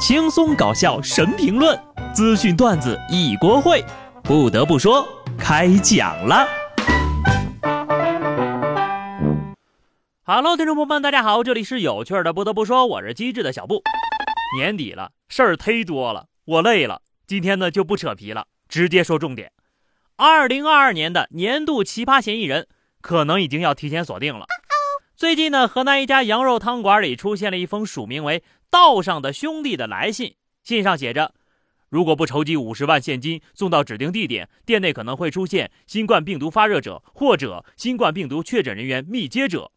[0.00, 1.78] 轻松搞笑神评论，
[2.14, 3.84] 资讯段子一锅烩。
[4.24, 5.06] 不得不说，
[5.38, 6.48] 开讲了。
[10.24, 12.32] Hello，听众朋友们，大家好，这里是有趣的。
[12.32, 13.82] 不得不说，我是机智的小布。
[14.56, 17.02] 年底了，事儿忒多了，我累了。
[17.26, 19.52] 今天呢就不扯皮了，直接说重点。
[20.16, 22.68] 二零二二年的年度奇葩嫌疑人，
[23.02, 24.46] 可能已经要提前锁定了。
[25.14, 31.34] 最近呢，河南一家羊肉汤馆里出现了一封署名为“道上的兄弟”的来信，信上写着
[31.90, 39.72] ：“如果不筹集五十万现金送到指定地点，店内可能会出现新冠病毒发热者或者新冠病毒确诊人员密接者。”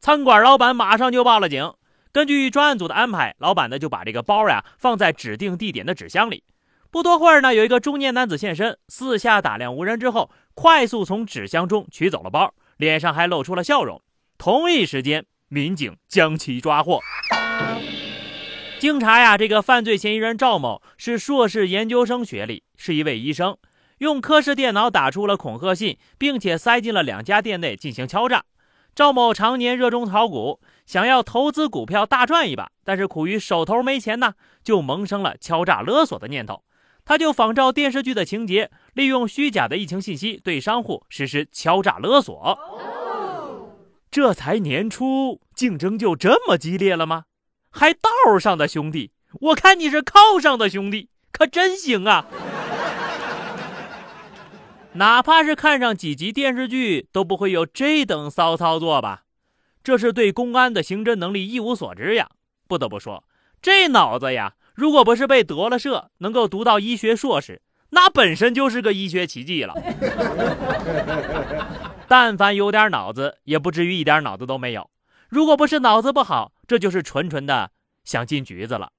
[0.00, 1.72] 餐馆老板马上就报了警。
[2.10, 6.44] 根据专案组的安排，老板呢就把这个包呀放在指定地点的纸箱里。
[6.90, 14.02] 不多会儿呢，有一个中年男子现身，四下打量无人之后，快速从纸箱中取走了包，脸上还露出了笑容。
[14.36, 17.00] 同一时间，民警将其抓获。
[18.82, 23.56] 经查呀，这个犯罪嫌疑人赵某是硕士研究生学历，是一位医生，
[23.98, 28.42] 用科室电脑打出了恐吓信，并且塞进了两家店内进行敲诈。
[28.92, 36.64] 赵某常年热衷炒股，想要投资股票大赚一把，但是苦于手头没钱呢，就萌生了敲诈勒索的念头。
[37.04, 42.58] 他就仿照电视剧的情节，利用虚假的疫情信息对商户实施敲诈勒索。
[44.10, 47.26] 这才年初，竞争就这么激烈了吗？
[47.72, 52.26] 还道上的兄弟，我看你是靠上的兄弟，可真行啊！
[54.94, 59.22] 哪怕是看上几集电视剧，都不会有这等骚操作吧？
[59.82, 62.28] 这是对公安的刑侦能力一无所知呀！
[62.68, 63.24] 不得不说，
[63.62, 69.74] 这脑子呀，如果不是被得了赦，能够读到医学硕士，那本身就是个医学奇迹了。
[72.06, 74.90] 但凡有点脑子，也不至于一点脑子都没有。
[75.32, 77.70] 如果不是脑子不好，这就是纯纯的
[78.04, 78.92] 想进局子了。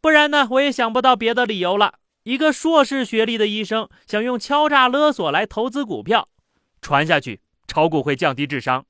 [0.00, 2.00] 不然呢，我也想不到别的理由了。
[2.24, 6.28] 一个硕士学历的医生想用敲诈勒索来投资股票，
[6.82, 8.84] 传下去炒股会降低智商，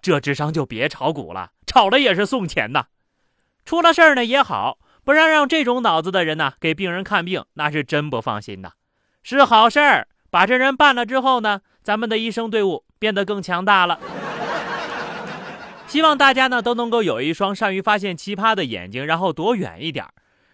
[0.00, 2.86] 这智商就别炒股了，炒了也是送钱呐。
[3.64, 8.74] 出了事儿呢也好，不然让这种脑子的人呢给病人看病，那是真不放心呐。
[9.24, 11.62] 是好事儿，把这人办了之后呢。
[11.82, 14.00] 咱们的医生队伍变得更强大了，
[15.96, 20.04] 希望大家呢都能够有一双善于发现奇葩的眼睛，然后躲远一点。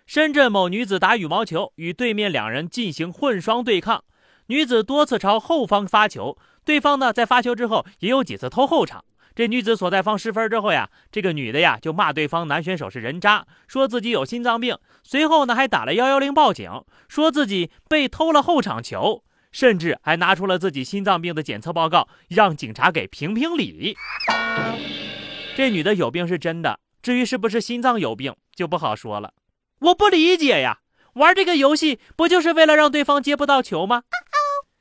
[0.06, 4.04] 深圳某女子打羽毛球，与对面两人进行混双对抗，
[4.46, 9.04] 女子多次朝后方发球，对方呢在发球之后也有几次偷后场。
[9.34, 16.70] 这女子所在方失分之后呀，这个女的呀就骂对方男选手是人渣，说自己有心脏病，随后呢还打了幺幺零报警，
[17.08, 19.24] 说自己被偷了后场球。
[19.50, 23.96] 甚至还拿出了自己心脏病的检测报告，让警察给评评理。
[25.54, 29.34] 这女的有病是真的，至于是不是心脏有病就不好说了。
[29.80, 30.78] 我不理解呀，
[31.14, 34.04] 玩这个游戏不就是为了让对方接不到球吗？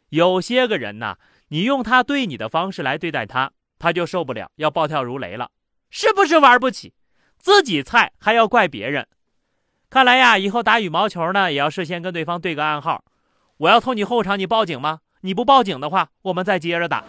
[0.09, 1.17] 有些个人呐，
[1.49, 5.51] 你用他对你的方式来对待他，他就受不了，要暴跳如雷了，
[5.89, 6.93] 是不是玩不起？
[7.38, 9.07] 自己菜还要怪别人？
[9.89, 13.03] 看来呀，以后打羽毛球呢，也要事先跟对方对个暗号。
[13.57, 14.99] 我要偷你后场，你报警吗？
[15.21, 17.03] 你不报警的话，我们再接着打。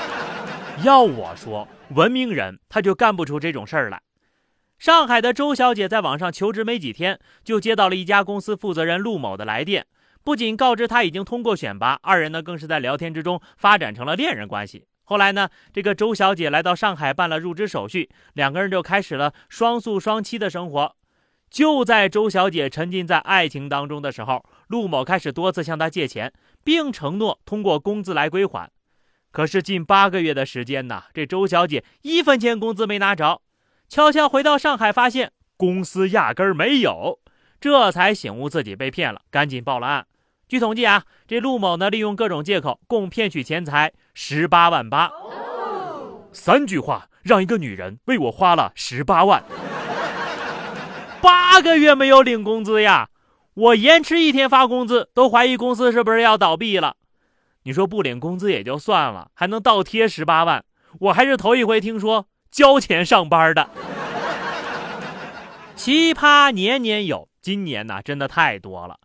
[0.84, 4.02] 要我说，文明人他就干不出这种事儿来。
[4.78, 9.86] 上海的周小姐在网上求职没几天，就接到了一家公司负责人陆某的来电，
[10.24, 14.84] 不仅告知他已经通过选拔，二人呢更是在聊天之中发展成了恋人关系。
[15.04, 20.96] 后来呢，这个周小姐来到上海办了入职手续，两个人就开始了双宿双栖的生活。
[21.48, 26.32] 就在周小姐沉浸在爱情当中的时候，陆某开始多次向她借钱，
[26.64, 28.68] 并承诺通过工资来归还。
[29.34, 33.42] 可是近八个月的时间呢，这周小姐一分钱工资没拿着。
[33.88, 37.18] 悄悄回到上海，发现公司压根儿没有，
[37.60, 40.06] 这才醒悟自己被骗了，赶紧报了案。
[40.46, 45.10] 据统计啊，这陆某呢，利用各种借口，共骗取钱财十八万八。
[46.30, 49.42] 三句话让一个女人为我花了十八万。
[51.20, 53.08] 八个月没有领工资呀！
[53.54, 56.94] 我延迟一天发工资，都怀疑公司是不是要倒闭了。
[57.66, 60.62] 你说不领工资也就算了，还能倒贴十八万，
[61.00, 63.70] 我还是头一回听说交钱上班的。
[65.74, 69.00] 奇葩年年有，今年呢真的太多了。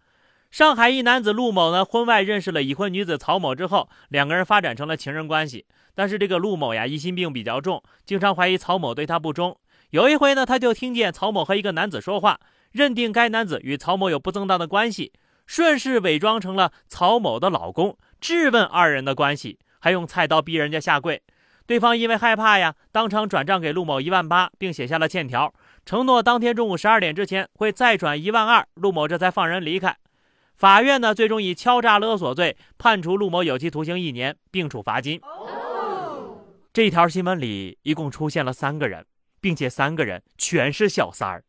[0.51, 5.65] 上海一男子陆某呢，婚外认识了已婚女子曹某之后，两个人发展成了情人关系。
[5.95, 9.57] 但是这个陆某呀，疑心病比较重，经常怀疑曹某对他不忠。
[9.91, 12.41] 有一回呢，他就听见曹某和一个男子说话，
[12.73, 15.13] 认定该男子与曹某有不正当的关系，
[15.45, 21.21] 顺势伪装成了曹某的老公，质问二人的关系，还用菜刀逼人家下跪。
[21.66, 25.54] 对方因为害怕呀，当场转账给陆某一万八，并写下了欠条。
[25.86, 29.95] 承诺当天中午十二点之前会再转一万二，陆某这才放人离开。
[30.56, 35.21] 法院呢，最终以敲诈勒索罪判处陆某有期徒刑一年，并处罚金。
[36.74, 39.06] 这条新闻里一共出现了三个人，
[39.39, 41.44] 并且三个人全是小三儿，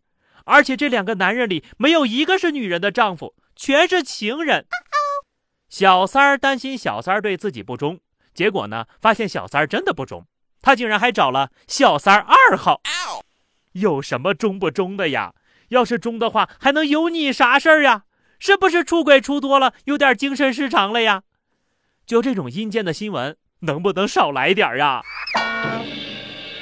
[0.45, 4.67] 而且这两个男人里没有一个是女人的丈夫，全是情人。
[5.71, 8.01] 小三儿担心小三儿对自己不忠，
[8.35, 10.27] 结果呢，发现小三儿真的不忠，
[10.61, 12.83] 他竟然还找了小三儿二号。
[13.73, 15.33] 有什么忠不忠的呀？
[15.69, 18.03] 要是忠的话，还能有你啥事儿呀？
[18.41, 21.23] 是不是出轨出多了，有点精神失常了呀？
[22.05, 25.03] 就这种阴间的新闻，能不能少来点呀？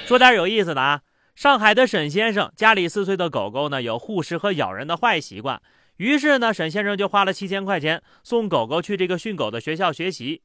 [0.04, 1.00] 说点有意思的啊！
[1.34, 5.62] 上海的沈先生家里四岁的狗狗呢，有护食和咬人的坏习惯，
[5.98, 10.42] 于是呢，沈先生就花了七千块钱送狗狗去这个训狗的学校学习。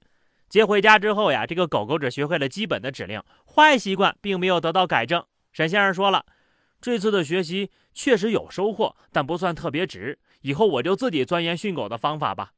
[0.50, 5.24] 接回家之后呀，这个狗狗只学会了基本的指令，坏习惯并没有得到改正。
[5.52, 6.26] 沈先生说了，
[6.82, 10.18] 这次的学习确实有收获，但不算特别值。
[10.42, 12.54] 以后我就自己钻研训狗的方法吧。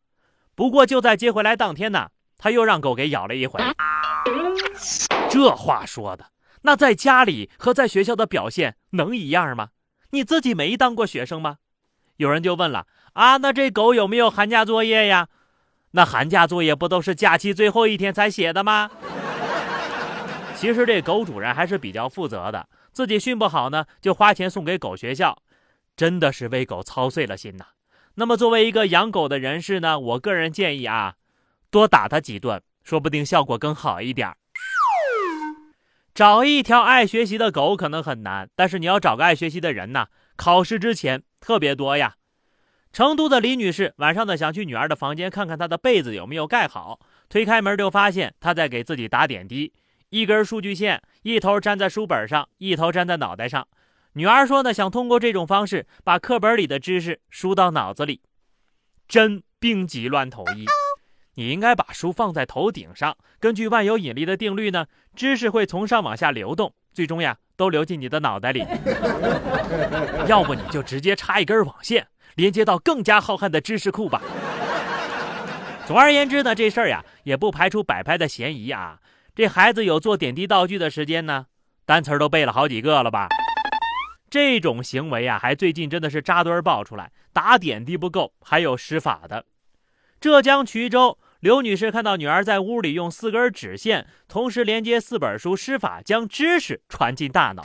[0.55, 3.61] 不过就在接回来当天呢，他又让狗给咬了一回。
[5.29, 6.27] 这话说的，
[6.61, 9.71] 那在家里和在学校的表现能一样吗？
[10.11, 11.57] 你自己没当过学生吗？
[12.17, 15.27] 有人就问了啊，那这狗有没有寒假作业呀？
[15.91, 18.91] 那寒假作业不都是假期最后一天才写的吗？
[20.55, 25.37] 其实这狗主人还是比较负责的，自己训不好呢，就花钱送给狗学校，
[25.95, 27.65] 真的是为狗操碎了心呐。
[28.15, 31.15] 那么，作为一个养狗的人士呢，我个人建议啊，
[31.69, 34.33] 多打它几顿，说不定效果更好一点。
[36.13, 40.07] 找一条爱学习的狗可能很难，但是你要找个爱学习的人呐，
[40.37, 42.15] 考试之前特别多呀。
[42.91, 46.99] 成都的李女士晚上呢想去女儿的房间看看她的被子有没有盖好，
[47.29, 49.71] 推开门就发现她在给自己打点滴，
[50.09, 53.67] 一根数据线一头粘在书本上，一头粘在脑袋上。
[54.13, 58.21] 女儿说呢，想通过这种方式把课本里的知识输到脑子里，
[59.07, 60.65] 真病急乱投医。
[61.35, 68.65] 你应该把书放在头顶上，根据万有引力的定律呢，知识会从上往下流动，最终呀都流进你的脑袋里。
[70.27, 74.21] 要不你就直接插一根网线，连接到更加浩瀚的知识库吧。
[75.85, 78.97] 总而言之呢，这事儿呀也不排除摆拍的嫌疑啊。
[79.35, 81.45] 这孩子有做点滴道具的时间呢，
[81.85, 83.27] 单词都背了好几个了吧。
[84.29, 89.45] 这种行为啊，还最近真的是扎堆儿爆出来，打点滴不够，还有施法的。
[90.19, 97.61] 浙江衢州刘女士看到女儿在屋里用四根纸线同时连接四本书施法，将知识传进大脑。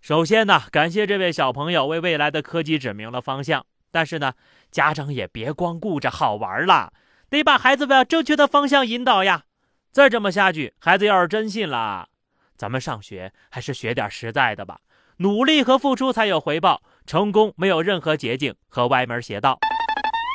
[0.00, 3.64] 首先呢，感谢这位小朋友为未来的科技指明了方向。
[3.90, 4.34] 但是呢，
[4.70, 6.92] 家长也别光顾着好玩了，
[7.30, 9.44] 得把孩子往正确的方向引导呀。
[9.90, 12.08] 再这么下去，孩子要是真信了，
[12.56, 14.80] 咱们上学还是学点实在的吧。
[15.18, 19.58] 努力和付出才有回报，成功没有任何捷径和歪门邪道。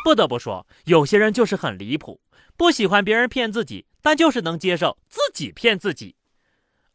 [0.04, 2.22] 不得不说，有些人就是很离谱，
[2.58, 6.16] 不喜欢别人骗自己，但就是能接受自己骗自己。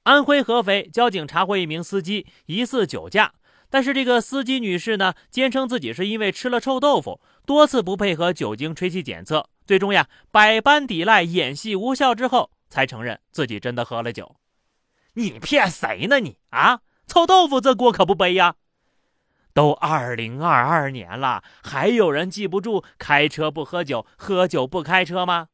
[0.03, 3.35] 安徽合肥交警查获一名司机疑似酒驾，
[3.71, 14.37] 但是这个司机女士呢，坚称自己是因为吃了臭豆腐，多次不配合酒精吹气检测，最终呀百般抵赖，演戏无效之后，才承认自己真的喝了酒。
[15.15, 16.81] 你骗谁呢你啊？
[17.07, 18.57] 臭豆腐这锅可不背呀！
[19.57, 25.49] 都二零二二年了，还有人记不住开车不喝酒，喝酒不开车吗？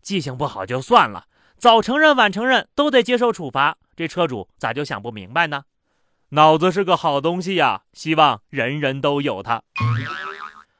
[0.00, 1.24] 记性不好就算了，
[1.56, 3.76] 早承认晚承认都得接受处罚。
[3.96, 5.64] 这车主咋就想不明白呢？
[6.28, 9.60] 脑子是个好东西呀，希望人人都有它。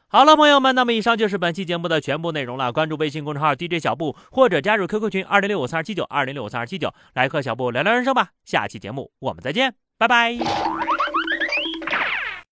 [0.06, 2.72] 好了，朋友们，那么以上就是本期节目的全部内容了。
[2.72, 8.28] 关注微信公众号 DJ 小布，或者加入 QQ 群二零六五三二七九二零六五三二七九，来和小布聊聊人生吧。
[8.44, 9.74] 下期节目我们再见。
[9.98, 10.89] 拜拜。